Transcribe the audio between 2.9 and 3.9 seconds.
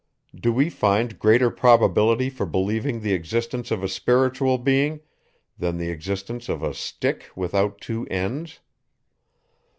the existence of a